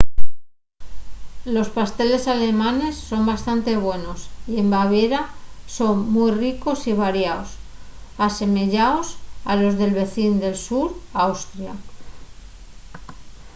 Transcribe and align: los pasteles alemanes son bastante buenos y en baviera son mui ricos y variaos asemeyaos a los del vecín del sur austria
los 1.55 1.69
pasteles 1.77 2.23
alemanes 2.35 2.95
son 3.09 3.21
bastante 3.33 3.71
buenos 3.85 4.19
y 4.51 4.53
en 4.61 4.67
baviera 4.75 5.21
son 5.77 5.95
mui 6.13 6.29
ricos 6.45 6.79
y 6.91 6.93
variaos 7.05 7.49
asemeyaos 8.27 9.07
a 9.51 9.53
los 9.61 9.73
del 9.79 9.93
vecín 10.01 10.31
del 10.43 10.55
sur 10.67 10.87
austria 11.27 11.73